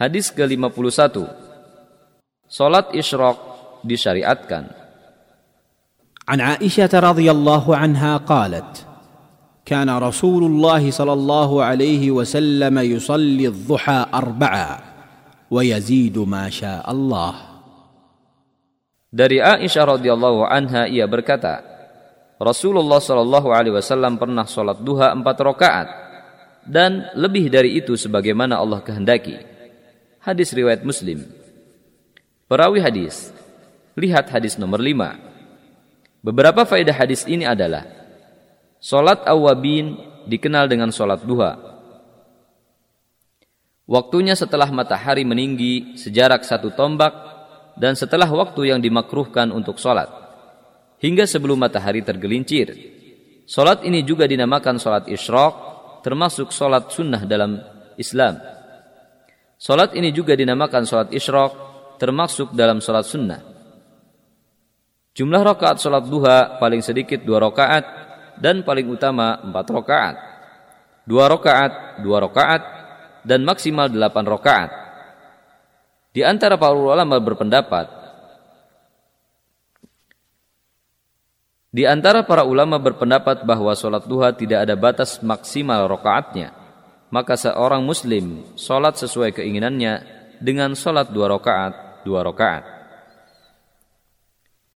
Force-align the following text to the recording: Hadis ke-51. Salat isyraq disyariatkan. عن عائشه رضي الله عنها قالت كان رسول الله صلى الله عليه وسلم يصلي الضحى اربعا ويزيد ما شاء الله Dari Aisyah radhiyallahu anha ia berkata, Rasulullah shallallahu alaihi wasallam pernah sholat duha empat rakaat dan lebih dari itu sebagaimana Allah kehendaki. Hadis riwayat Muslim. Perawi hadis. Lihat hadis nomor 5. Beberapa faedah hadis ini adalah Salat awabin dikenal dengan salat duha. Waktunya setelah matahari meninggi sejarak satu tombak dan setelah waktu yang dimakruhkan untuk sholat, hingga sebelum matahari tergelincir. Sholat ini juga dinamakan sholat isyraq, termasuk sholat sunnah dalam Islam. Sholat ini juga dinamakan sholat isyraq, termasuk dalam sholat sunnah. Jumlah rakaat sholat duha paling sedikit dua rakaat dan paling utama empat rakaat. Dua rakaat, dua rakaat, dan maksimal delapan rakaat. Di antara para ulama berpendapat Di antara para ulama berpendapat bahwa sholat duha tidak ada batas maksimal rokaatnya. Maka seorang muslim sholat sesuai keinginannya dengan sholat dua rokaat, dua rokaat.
Hadis 0.00 0.28
ke-51. 0.28 1.24
Salat 2.46 2.92
isyraq 2.92 3.38
disyariatkan. 3.82 4.86
عن 6.26 6.42
عائشه 6.42 6.90
رضي 6.90 7.30
الله 7.30 7.64
عنها 7.76 8.16
قالت 8.26 8.86
كان 9.62 9.86
رسول 9.86 10.42
الله 10.44 10.90
صلى 10.90 11.12
الله 11.12 11.50
عليه 11.64 12.10
وسلم 12.10 12.74
يصلي 12.78 13.46
الضحى 13.46 14.06
اربعا 14.14 14.70
ويزيد 15.50 16.18
ما 16.18 16.50
شاء 16.50 16.82
الله 16.82 17.34
Dari 19.16 19.38
Aisyah 19.40 19.96
radhiyallahu 19.96 20.44
anha 20.44 20.90
ia 20.90 21.08
berkata, 21.08 21.62
Rasulullah 22.36 23.00
shallallahu 23.00 23.48
alaihi 23.48 23.72
wasallam 23.72 24.20
pernah 24.20 24.44
sholat 24.44 24.82
duha 24.84 25.08
empat 25.14 25.40
rakaat 25.40 25.88
dan 26.68 27.08
lebih 27.16 27.48
dari 27.48 27.80
itu 27.80 27.96
sebagaimana 27.96 28.60
Allah 28.60 28.84
kehendaki. 28.84 29.49
Hadis 30.21 30.53
riwayat 30.53 30.85
Muslim. 30.85 31.25
Perawi 32.45 32.77
hadis. 32.77 33.33
Lihat 33.97 34.29
hadis 34.29 34.53
nomor 34.53 34.77
5. 34.77 35.17
Beberapa 36.21 36.61
faedah 36.61 36.93
hadis 36.93 37.25
ini 37.25 37.41
adalah 37.41 37.89
Salat 38.77 39.25
awabin 39.25 39.97
dikenal 40.29 40.69
dengan 40.69 40.93
salat 40.93 41.25
duha. 41.25 41.57
Waktunya 43.89 44.37
setelah 44.37 44.69
matahari 44.69 45.25
meninggi 45.25 45.97
sejarak 45.97 46.45
satu 46.45 46.69
tombak 46.73 47.13
dan 47.81 47.97
setelah 47.97 48.29
waktu 48.29 48.73
yang 48.73 48.79
dimakruhkan 48.81 49.49
untuk 49.49 49.81
sholat, 49.81 50.09
hingga 51.01 51.25
sebelum 51.25 51.61
matahari 51.61 52.05
tergelincir. 52.05 52.73
Sholat 53.49 53.85
ini 53.85 54.05
juga 54.05 54.29
dinamakan 54.29 54.77
sholat 54.77 55.09
isyraq, 55.09 55.53
termasuk 56.05 56.53
sholat 56.53 56.89
sunnah 56.93 57.25
dalam 57.25 57.57
Islam. 57.97 58.60
Sholat 59.61 59.93
ini 59.93 60.09
juga 60.09 60.33
dinamakan 60.33 60.89
sholat 60.89 61.13
isyraq, 61.13 61.53
termasuk 62.01 62.57
dalam 62.57 62.81
sholat 62.81 63.05
sunnah. 63.05 63.41
Jumlah 65.13 65.45
rakaat 65.45 65.77
sholat 65.77 66.09
duha 66.09 66.57
paling 66.57 66.81
sedikit 66.81 67.21
dua 67.21 67.37
rakaat 67.45 67.85
dan 68.41 68.65
paling 68.65 68.89
utama 68.89 69.37
empat 69.37 69.65
rakaat. 69.69 70.15
Dua 71.05 71.29
rakaat, 71.29 72.01
dua 72.01 72.25
rakaat, 72.25 72.61
dan 73.21 73.45
maksimal 73.45 73.85
delapan 73.85 74.25
rakaat. 74.25 74.71
Di 76.09 76.25
antara 76.25 76.57
para 76.57 76.73
ulama 76.73 77.21
berpendapat 77.21 78.01
Di 81.71 81.87
antara 81.87 82.27
para 82.27 82.43
ulama 82.43 82.75
berpendapat 82.83 83.47
bahwa 83.47 83.71
sholat 83.79 84.03
duha 84.03 84.35
tidak 84.35 84.67
ada 84.67 84.75
batas 84.75 85.23
maksimal 85.23 85.87
rokaatnya. 85.87 86.60
Maka 87.11 87.35
seorang 87.35 87.83
muslim 87.83 88.55
sholat 88.55 88.95
sesuai 88.95 89.35
keinginannya 89.35 89.93
dengan 90.39 90.73
sholat 90.73 91.11
dua 91.11 91.27
rokaat, 91.27 92.01
dua 92.07 92.23
rokaat. 92.23 92.80